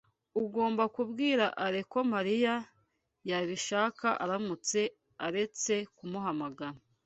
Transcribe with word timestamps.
Ugomba 0.41 0.83
kubwira 0.95 1.45
Alain 1.65 1.87
ko 1.91 1.99
Marina 2.11 2.55
yabishaka 3.29 4.07
aramutse 4.23 4.79
aretse 5.25 5.73
kumuhamagara. 5.97 6.77